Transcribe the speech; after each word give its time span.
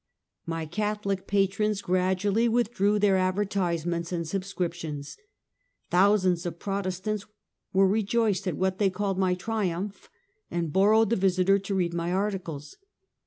My 0.47 0.65
Catholic 0.65 1.27
patrons 1.27 1.83
gradually 1.83 2.49
withdrew 2.49 2.97
their 2.97 3.17
ad 3.17 3.35
vertisements 3.35 4.11
and 4.11 4.27
subscriptions. 4.27 5.15
Thousands 5.91 6.43
of 6.47 6.57
Protest 6.57 7.07
ants 7.07 7.27
were 7.71 7.87
rejoiced 7.87 8.47
at 8.47 8.57
what 8.57 8.79
they 8.79 8.89
called 8.89 9.19
my 9.19 9.35
triumph, 9.35 10.09
and 10.49 10.73
borrowed 10.73 11.11
the 11.11 11.15
Visiter 11.15 11.59
to 11.59 11.75
read 11.75 11.93
my 11.93 12.11
articles. 12.11 12.77